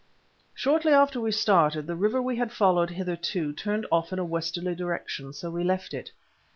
Shortly 0.55 0.93
after 0.93 1.21
we 1.21 1.31
started, 1.31 1.85
the 1.85 1.93
river 1.95 2.23
we 2.23 2.35
had 2.35 2.51
followed 2.51 2.89
hitherto 2.89 3.53
turned 3.53 3.85
off 3.91 4.11
in 4.11 4.17
a 4.17 4.25
westerly 4.25 4.73
direction, 4.73 5.31
so 5.31 5.51
we 5.51 5.63
left 5.63 5.93
it. 5.93 6.11